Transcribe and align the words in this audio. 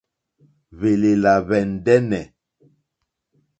Hwèlèlà 0.77 1.33
hwɛ̀ 1.45 1.61
ndɛ́nɛ̀. 1.71 2.23